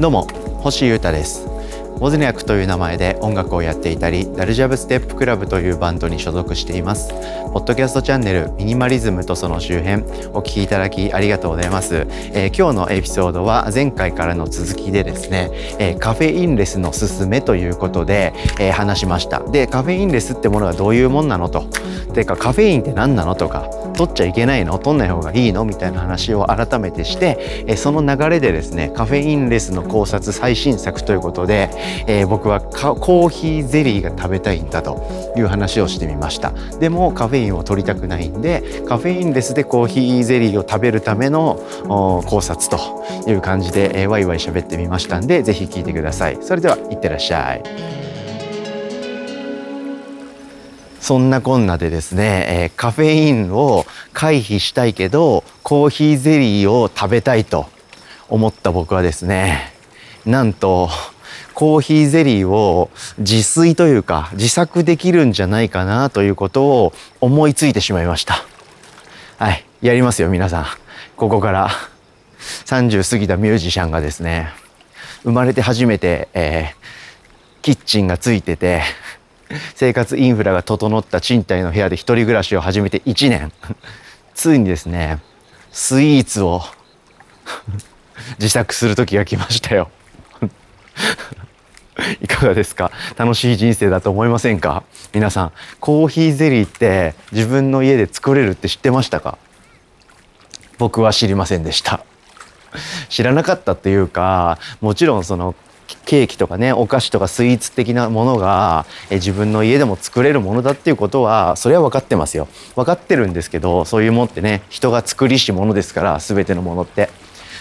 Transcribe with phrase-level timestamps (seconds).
[0.00, 0.28] どうも
[0.60, 1.57] 星優太です。
[2.00, 7.12] モズニャクという名前で音楽をやっていたりダルジャブステップクラブというバンドに所属しています。
[7.52, 15.50] ポッドキャストチャンネルミニマリズムとその周辺お聞きいただきありがとうございます、えー、今日のエピソードは前回からの続きでですね、
[15.80, 19.40] えー、カフェインレスのすすめということで、えー、話しました。
[19.40, 21.64] でカフェインレスってものはどういうもんなのと。
[22.14, 24.78] てかカフェインって何なのとか取っちゃいけないの？
[24.78, 25.64] 取んない方がいいの？
[25.64, 31.70] みたいな話を改めてして、えその流れでですねカフェインレスの考察最新作ということで、
[32.06, 41.56] えー、僕はコーヒーゼリーが食べたいんだという話をしてみましたでもカフェインを取りたくないんでカフェインレスでコーヒーゼリーを食べるための
[42.26, 47.98] 考察という感じで、えー、ワイワイ喋ってみましたんで是非聞いてくださいそれではいってらっしゃい。
[51.08, 57.66] そんなこんなでですね、えー、カフェインを回避したいけどコーヒーゼリーを食べたいと
[58.28, 59.72] 思った僕はですね
[60.26, 60.90] なんと
[61.58, 68.44] コーヒーゼリーを自炊というか自作できるんじゃないかなということを思いついてしまいました。
[69.38, 70.66] はいやりますよ皆さん。
[71.16, 71.68] ここから。
[72.66, 74.50] 30過ぎたミュージシャンがですね
[75.24, 78.82] 生まれて初めて、えー、キッチンがついてて
[79.74, 83.52] 生活インフラが整った賃貸の部屋で一人暮らしを始めて1年。
[84.32, 85.20] ついにですね
[85.72, 86.62] スイーツを
[88.38, 89.90] 自作する時が来ましたよ。
[92.22, 92.90] いかがですか？
[93.16, 94.84] 楽しい人生だと思いませんか？
[95.12, 99.38] 皆さんコーヒーゼリーって自分の家で作れるって知ってましたか？
[100.78, 102.00] 僕は知りませんでした。
[103.08, 105.54] 知らなかったっていうかもちろんその
[106.04, 112.46] ケーキとかねお菓子とかスイーツ的なものがえ自分の家でも作れるものだっていうことはそれは分かってますよ。
[112.76, 117.08] 分かってるんですけどそういうもんってね人が作りしものですから全てのものって。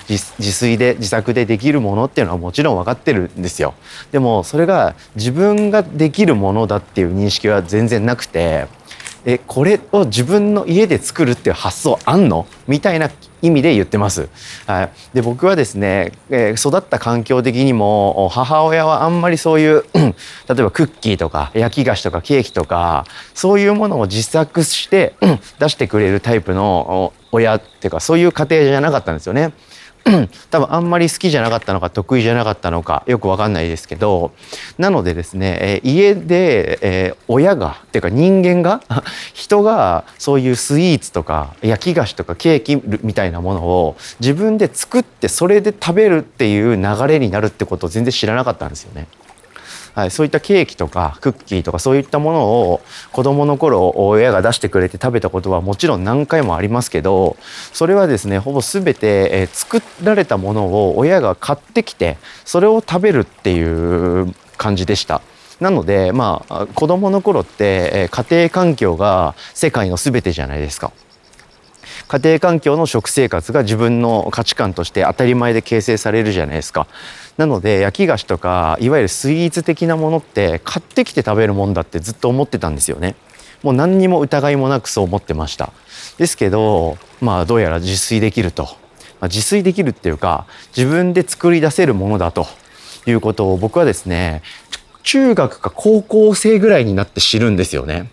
[0.09, 3.73] 自炊で自作でできるものっていうのはもちろん分かってるんですよ
[4.11, 8.67] でもそれが自分ができるものだっていう認識は全然なくて
[9.25, 12.47] えこれを自分の家で作るっていう発想あんの？
[12.65, 13.09] みたいな
[13.41, 14.29] 意味で言ってます。
[14.65, 20.13] はい、で僕はですね、え、育った環境的にも母親はあんまりそういう例え
[20.63, 25.15] ばクッキーとか焼き菓子とかケーキとかそういうものを自作して
[25.59, 29.51] 出してくれるタイプの親っていうかそういう家庭じゃなかったんですよね。
[30.51, 34.31] 多分あんまり好きじゃなかったのか得意じゃなかったのかよく分かんないですけど
[34.77, 38.81] なのでですね、え、家で、え、親がっていうか人間が
[39.33, 49.07] 人がそういうスイーツとか焼き菓子とかケーキみたいなものを自分で作ってそれで食べるっていう流れになるってことを全然知らなかったんですよね。
[49.97, 52.81] はい、そういったケーキとかクッキーとかそういったものを
[53.11, 57.35] 子どもの頃親が出してくれて食べたことはもちろん何回もありますけど
[57.73, 65.23] それはですねほぼ全て、え、作られたものを親が買ってきてそれを食べるっていう感じでした。
[65.59, 70.91] なのでまあ子どもの頃って家庭環境が世界の全てじゃないですか。
[72.07, 76.87] 家庭環境の食生活が自分の価値観として当たり前で形成されるじゃないですか。
[77.37, 83.15] なので焼き菓子とかいわゆるスイーツ的なものって買ってきて食べるもんだってずっと思ってたんですよね。
[83.61, 85.71] もう何にも疑いもなくそう思ってました。
[86.17, 88.63] ですけどまあどうやら自炊できると。
[89.19, 90.45] まあ、自炊できるっていうか
[90.75, 92.45] 自分で作り出せるものだと
[93.07, 94.43] いうことを僕はですね
[95.01, 98.11] 中学か高校生ぐらいになって知るんですよね。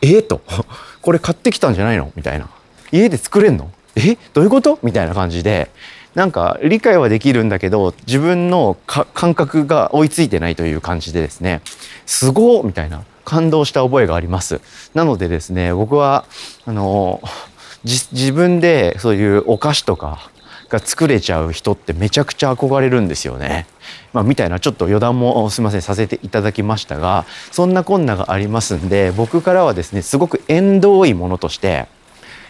[0.00, 0.40] えと
[1.02, 2.12] これ買ってきたんじゃないの？
[2.16, 2.48] みたいな。
[2.92, 3.70] 家で作れんの？
[3.96, 4.16] え？
[4.32, 4.78] どういうこと？
[4.82, 5.70] みたいな感じで
[6.14, 11.60] なんか理解はできるんだけど自分の感覚が追いついてないという感じでですね
[12.06, 14.60] すごみたいな感動した覚えがあります。
[14.94, 16.24] なのでですね僕は
[16.64, 17.20] あの
[17.84, 20.30] 自分でそういうお菓子とか
[20.68, 23.66] が作れちゃう人ってめちゃくちゃ憧れるんですよね。
[24.12, 31.86] まあ、みたいなちょっと余談もすいませんさせていただきましたがそんなこんながありますんで僕からはですねすごく縁遠いものとして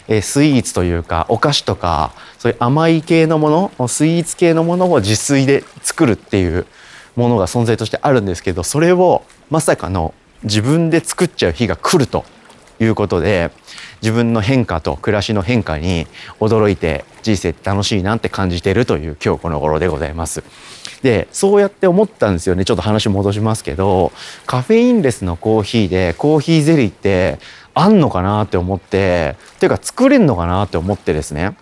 [0.09, 6.65] えスイーツというかお菓子とかそういう甘い系のものスイーツ系のものを自炊で作るっていう
[7.15, 10.13] ものが存在としてあるんですけどそれをまさかの
[10.43, 12.25] 自分で作っちゃう日が来ると
[12.79, 13.51] いうことで
[14.01, 16.07] 自分の変化と暮らしの変化に
[16.39, 20.43] 驚いて人生って楽しいなって感じてるという今日この頃でございます。
[21.03, 24.11] でそうやって思ったんですよねちょっと話戻しますけど
[24.45, 27.39] カフェインレスのコーヒーでコーヒーゼリーって
[27.79, 31.55] あんのかなって思ってっていうか作れんのかなって思ってですね。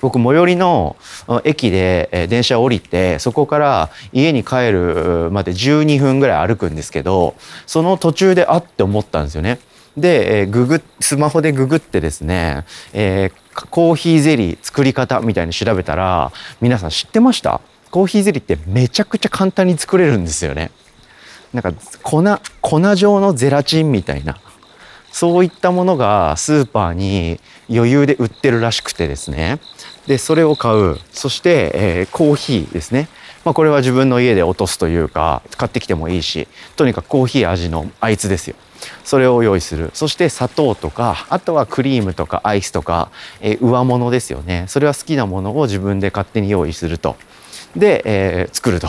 [0.00, 0.96] 僕最寄りの
[1.44, 7.34] 駅で電車降りてそこから家に帰るまで12分ぐらい歩くんですけど
[7.66, 9.58] その途中であって思ったんですよね。
[9.96, 17.60] で、ググスマホでググってですね、えー、コーヒーゼリー作り方みたいに調べたら皆さん知ってました？
[17.90, 20.70] コーヒーゼリーってめちゃくちゃ簡単に作れるんですよね。
[21.52, 22.24] なんか粉
[22.60, 24.36] 粉状のゼラチンみたいな。
[25.14, 27.38] そういったものがスーパーに
[27.70, 29.60] 余裕で売ってるらしくてですね。
[30.08, 30.98] でそれを買う。
[31.12, 33.06] そして、えー、コーヒーですね。
[33.44, 38.56] まあ、これは自分の家で落とすというか買ってきてもいいしとにかくコーヒー味のあいつですよ。
[39.04, 39.92] それを用意する。
[39.94, 44.64] そして砂糖とかあとはクリームとかアイスとか、えー、上物ですよね。
[44.66, 47.14] それは好きなものを自分で勝手に用意すると。
[47.76, 48.88] で、えー、作ると。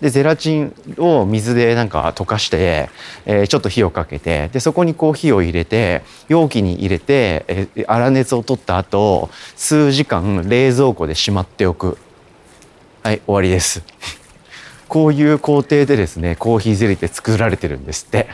[0.00, 2.90] でゼラチンを水でなんか溶かして、
[3.26, 11.96] えー、ちょっと火をかけてでそこにコーヒーを入れて容器に入れて、えー、粗熱を取った後数時間冷蔵庫でしまっておく。
[13.02, 13.82] はい終わりです。
[14.88, 18.28] こういう工程でですねコーヒーゼリーって作られてるんですって。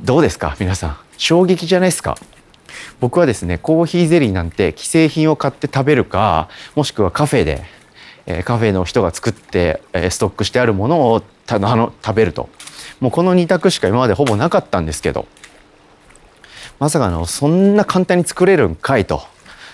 [0.00, 0.56] どうですか？
[0.58, 0.96] 皆さん。
[1.16, 2.16] 衝撃じゃないですか？
[3.00, 7.62] 僕はですねコーヒーゼリーなんて既製品を買って食べるかもしくはカフェで、
[8.26, 12.48] え、カフェの人が作って、え、ストックしてあるものをたの食べると。
[13.00, 15.26] もうこの2択しか今までほぼなかったんですけど。
[16.80, 19.22] まさかのそんな簡単に作れるんかいと。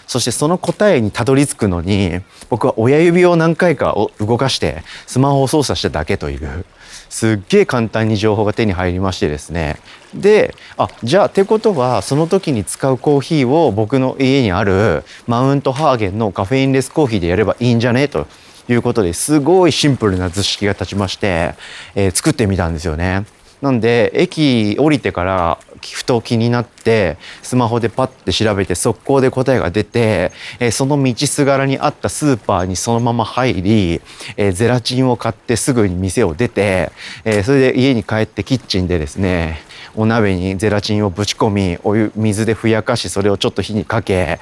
[0.06, 6.64] そしてその答えにたどり着くのに僕は親指を何回か動かしてスマホを操作しただけという。
[7.10, 9.76] すっげえ簡単に情報が手に入りましてですね。
[10.14, 18.08] であじゃあってことはその時に使うコーヒーを僕の家にあるマウントハーゲンのカフェインレスコーヒーでやればいいんじゃね？
[18.08, 18.26] と。
[18.68, 21.56] いうことですごいシンプルな図式が立ちまして、
[21.96, 23.24] えー、作ってみたんですよね。
[23.60, 34.00] なんで駅降りてからふと気になってスマホでパッて調べて速攻で答えが出て、え、その道すがらにあったスーパーにそのまま入り、
[34.36, 36.92] え、ゼラチンを買ってすぐに店を出て、
[37.24, 39.60] え、それで家に帰ってキッチンでですね
[39.94, 44.38] お鍋にゼラチンをぶち込みお湯水でふやかしそれをちょっと火にかけ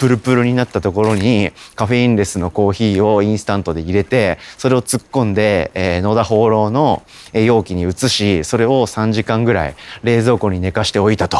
[0.00, 7.02] プルプルになったところにカフェインレスのコーヒーをインスタントで入れてそれを突っ込んで、えー、野田放浪の
[7.32, 11.38] 容器に移しそれを3時間ぐらい冷蔵庫に寝かしておいたと。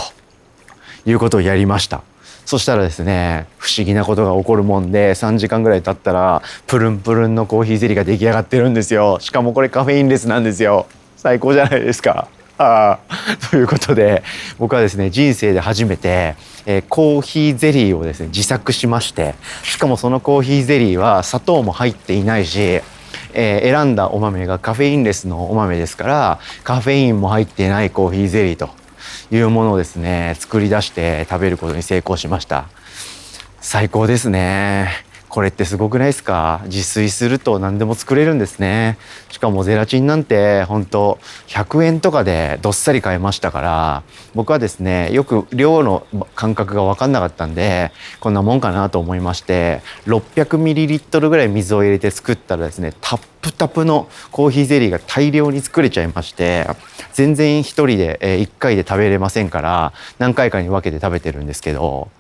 [1.07, 2.03] いうことをやりました。
[2.45, 9.19] そしたらですね不思議なことが起こるもんで3時間ぐらい経ったらプルンプルンのコーヒーゼリーが出来上がってるんですよ。
[9.21, 10.87] しかもこれカフェインレスなんですよ。
[11.17, 12.29] 最高じゃないですか。
[13.51, 14.23] ということで
[14.59, 16.35] 僕はですね人生で初めて、
[16.67, 22.81] えー、コーヒーゼリーをですね自作しましてしかもそのコーヒーゼリーは砂糖も入っていないし、
[23.33, 28.69] えー、選んだお豆がカフェインレスのお豆ですからカフェインも入ってないコーヒーゼリーと
[29.31, 32.67] いうものをですね作り出して食べることに成功しました。
[33.63, 35.10] 最高ですね。
[35.31, 36.61] これってすごくないですか？
[36.65, 38.99] 自炊すると何でも作れるんですね。
[39.31, 44.03] しかもゼラチンなんて本当100円とかでどっさり買えましたから
[44.35, 46.05] 僕はですねよく量の
[46.35, 56.67] 感覚が分かんなかったんでこんなもんかなと思いまして600ミリリットルぐらい水を入れて作ったらですねタップタプのコーヒーゼリーが大量に作れちゃいまして
[57.13, 62.11] 全然1人で1回で食べれませんから何回かに分けて食べてるんですけど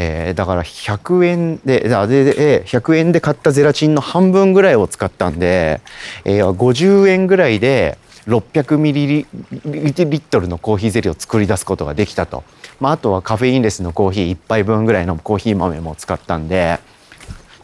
[0.00, 5.80] えー、だから100円ででで100円で買ったゼラチンの半分ぐらいを使ったんで、
[6.24, 7.98] えー、50円ぐらいで
[8.28, 12.44] 600ミリリットルのコーヒーゼリーを作り出すことができたと、
[12.78, 16.78] まあ、あとはカフェインレスのコーヒー1杯分ぐらいのコーヒー豆も使ったんで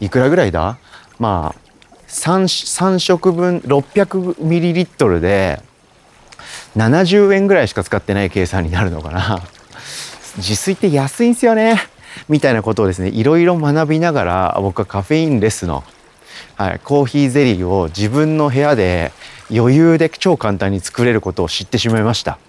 [0.01, 0.77] いくらぐらいだ？
[1.17, 1.59] まあ
[2.09, 5.61] 3, 3食分600ミリリットルで
[6.75, 9.41] 70円ぐらいしか使ってない計算になるのかな。
[10.35, 11.94] 自炊って安いんですよね。
[12.29, 15.83] みたいなことをですねいろいろ学びながら僕はカフェインレスの、
[16.55, 19.11] はい、コーヒーゼリーを自分の部屋で
[19.51, 22.39] 余裕で超簡単に作れることを知ってしまいました。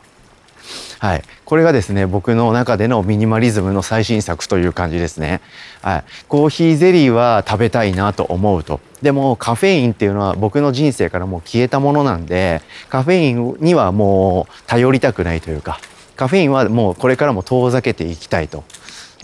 [0.98, 5.40] はい、これがですね僕の中でのミニマリズムの最新作という感じですね。
[5.82, 15.78] はい、コーヒーゼリーは食べたいなと思うとでもカフェインっていうのは僕の人生からもう消えたものなんでカフェインにはもう頼りたくないというか
[16.16, 18.64] カフェインはもうこれからも遠ざけていきたいと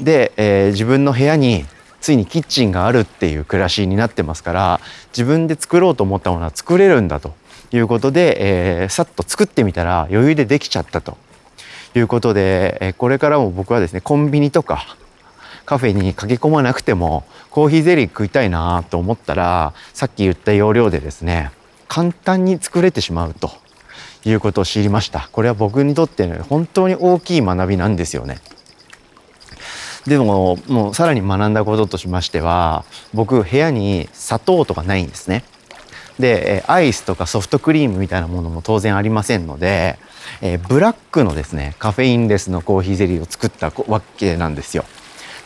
[0.03, 1.65] で、えー、自分の部屋に
[2.01, 7.35] ついにキッチンがあるっていう暮らしになってますから自分で作ろうと思ったものは作れるんだと
[7.73, 11.17] いうことで、えー、さっと作ってみたら余裕でできちゃったと
[11.95, 14.97] いうことで、え、これからも僕はですねコンビニとか
[15.65, 21.53] カフェに駆け込まなくてもコーヒーゼリー食いたいなと思ったらさっき言った要領でですね
[21.87, 23.51] 簡単に作れてしまうと
[24.25, 28.39] いうことを知りましたこれは僕にとって、ね、本当に大きい学びなんですよね。
[30.07, 35.45] でももうさらに学んだこととしましては僕部屋に砂糖とかないんですね。
[36.19, 39.99] でアイスとかソフトクリームみたいなものも当然ありませんので、
[40.43, 44.85] えブラックのですねカフェインレスのコーヒーゼリーを作ったわけなんですよ。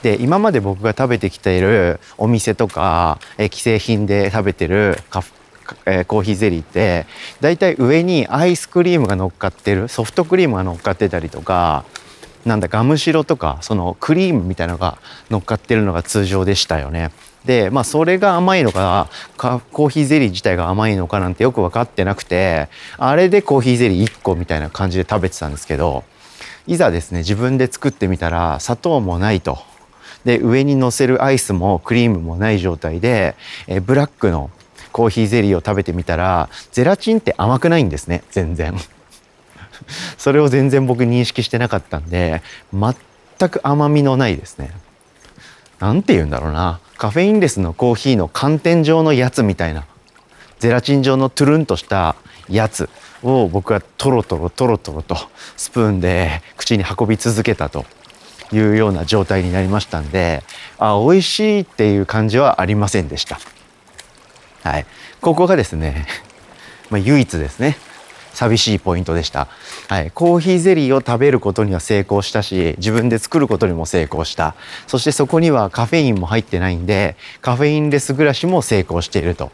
[0.02, 5.32] で今まで僕が食べてきているお店とか、え既製品で食べてるカフ
[5.84, 7.06] え、コーヒーゼリーって
[7.40, 11.84] だいたい上にアイスクリームが乗っかってるソフトクリームが乗っかってたりとか
[12.46, 14.98] なんだガムシロとかそのクリームみたいなのが
[15.30, 17.10] 乗っかってるのが通常でしたよね。
[17.44, 26.04] でまあそれが甘いのかコーヒーゼリー自体が甘いのかなんてよく分かってなくてあれでコーヒーゼリー1個みたいな感じで食べてたんですけど
[26.66, 29.58] いざですね自分で作ってみたら砂糖もないと。
[30.24, 33.36] で上に乗せるアイスもクリームもない状態で、
[33.68, 34.50] えブラックの
[34.90, 38.74] コーヒーゼリーを食べてみたらゼラチンって甘くないんですね全然
[40.18, 42.42] それを全然僕認識してなかったんで
[42.72, 44.70] 全く甘みのないですね。
[45.78, 46.80] 何て言うんだろうな。
[46.96, 49.84] カフェインレスのコーヒーの寒天状のやつみたいな
[50.58, 52.16] ゼラチン状のトゥルンとした
[52.48, 52.88] やつ
[53.22, 55.16] を僕はトロトロトロトロと
[55.56, 57.84] スプーンで口に運び続けたと
[58.52, 60.42] いうような状態になりましたんで
[60.78, 63.38] あ美味しいっていう感じはありませんでした。
[64.62, 64.86] はい、
[65.20, 66.06] ここがですね、
[66.90, 67.76] まあ、唯一ですね。
[68.36, 69.48] 寂しいポイントでした、
[69.88, 74.54] はい、コーヒーゼリーを食べることには成功したし自分で作ることにも成功した。
[74.86, 79.50] そしてそこにはカフェインも入ってないんでカフェインレス暮らしも成功していると。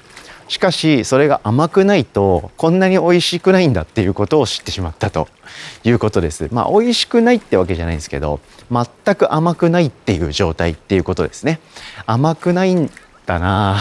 [0.49, 5.29] しかしそれが甘くないとこんなに美味しくないんだっていうことを知ってしまったと。
[5.85, 6.49] いうことです。
[6.51, 11.61] まあ美味しくないってわけじゃないんですけど全く甘くないっていう状態っていうことですね。
[12.07, 12.91] 甘くないん
[13.27, 13.79] だな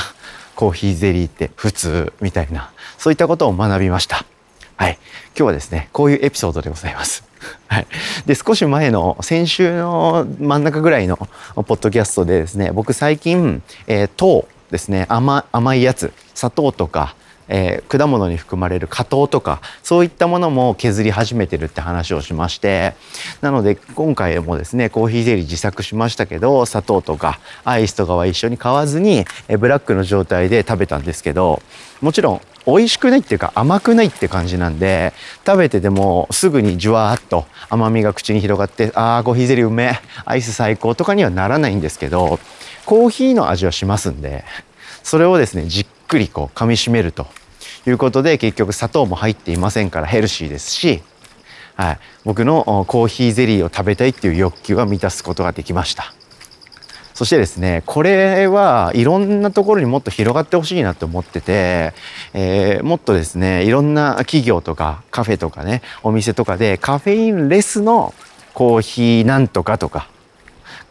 [0.56, 2.72] コーヒーゼリーって普通みたいな。
[2.98, 4.26] そういったことを学びました。
[4.82, 4.98] はい、
[5.28, 7.24] 今日はですねこういうエピソードでございます。
[7.70, 7.88] はい、
[8.26, 17.14] で少し前の先週の真ん中ぐらいのポッドキャストでですね僕最近、えー、糖ですね甘甘いやつ砂糖とか
[17.54, 22.94] えー、果物に含まれる果糖とかそういったものも削り始めてるって話をしまして
[23.42, 31.62] なので今回もですねコーヒーゼリー自作しましたけど砂糖とかアイスとかは一緒に買わずに、え、ブラックの状態で食べたんですけど
[32.00, 35.14] もちろん美味しくないっていうか甘くないって感じなんで
[35.46, 42.40] 食べててもすぐにじゅわーっと甘みが口に広がってあーコーヒーゼリーうめアイス最高とかにはならないんですけど
[42.86, 44.44] コーヒーの味はしますんで
[45.04, 47.28] それをですねじっくりこう噛みしめると
[47.88, 51.02] いうことで結局砂糖も入っていませんからヘルシーですし、
[51.76, 56.14] はい、僕のコーヒーゼリーを食べたいっていう欲求は満たすことができました。
[57.22, 61.94] そしてですねこれはいろんなところにもっと広がってほしいなと思ってて、
[62.34, 68.16] えー、もっとですねいろんな企業とかカフェとかねお店とかでカフェインレスの
[68.56, 70.10] コーヒーなんとかとか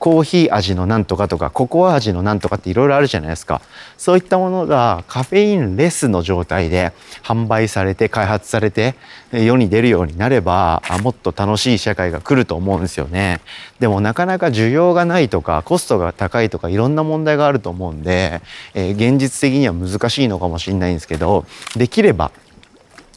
[0.01, 3.61] コーヒー味のなんとかとかココア味のなんとかっていろいろあるじゃないですか。
[3.99, 6.93] そういったものがカフェインレスの状態で
[7.23, 8.95] 販売されて開発されて
[9.31, 13.41] 世に出るようになればもっと楽しい社会が来ると思うんですよね。
[13.79, 18.41] でもなかなか需要がないとかコストが高いとかいろんな問題があると思うんで、
[18.73, 21.45] えー、現実的には難しいのかもしれないんですけど
[21.77, 22.33] できれば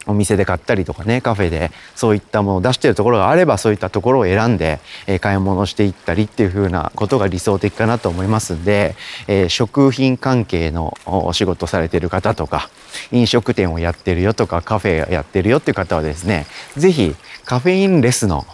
[0.05, 8.95] お店で買ったりとかねカフェでそういったものを出してるところがあればそういったところを選んで、え、買い物していったりっていう風なことが理想的かなと思いますんで、
[9.27, 12.69] え、食品関係のお仕事されてる方とか
[13.11, 16.45] 飲食店をやってるよとかカフェやってるよっていう方はですね
[16.75, 18.45] 是非カフェインレスの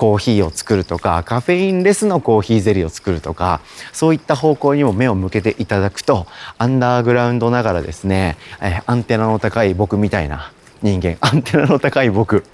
[0.00, 3.60] コーヒーを作るとかカフェインレスのコーヒーゼリーを作るとか
[3.92, 6.26] そういった方向にも目を向けていただくと
[6.56, 10.52] アンダーグラウンドながらですね、えアンテナの高い僕みたいな
[10.82, 11.16] 人間。
[11.20, 12.44] アンテナの高い僕。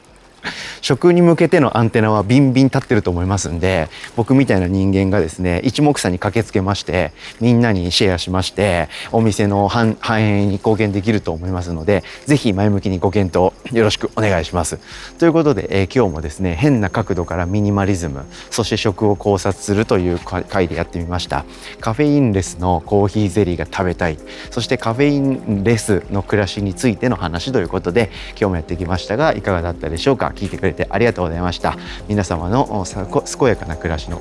[0.86, 14.78] 食に向けてのアンテナはビンビン立ってると思いますんで僕みたいな人間がですね一目散に駆けつけましてみんなにシェアしましてお店の繁栄に貢献できると思いますので是非前向きにご検討よろしくお願いします。
[15.18, 21.44] ということで、えー、今日もですね変な角度からミニマリズムそして食を考察するという回でやってみました。
[21.80, 24.18] カフェインレスのコーヒーゼリーが食べたい。
[24.52, 30.32] そしてカフェインレスの暮らしについての話ということで今日もやってきましたがいかがだったでしょうか？
[30.36, 31.76] 聞いてくれてありがとうございました。
[32.08, 34.20] 皆様の健やかな暮らしの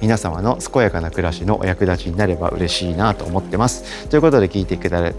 [0.00, 4.08] 皆様の健やかな暮らしのお役立ちになれば嬉しいなと思ってます。
[4.08, 5.14] ということで聞いてくれ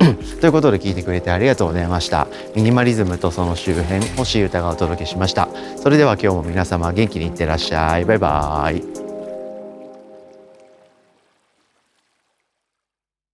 [0.40, 2.26] ということで聞いてくれてありがとうございました。
[2.54, 5.48] ミニマリズムとその周辺星歌がお届けしました。
[5.76, 8.04] それでは今日も皆様元気にいってらっしゃい。
[8.04, 8.99] バイバーイ。